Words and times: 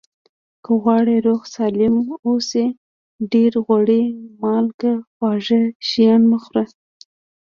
که 0.63 0.71
غواړئ 0.83 1.17
روغ 1.27 1.41
سالم 1.55 1.95
اوسئ 2.27 2.65
ډېر 3.33 3.51
غوړي 3.65 4.03
مالګه 4.41 4.93
خواږه 5.13 5.61
شیان 5.87 6.21
مه 6.29 6.39
خوری 6.43 6.65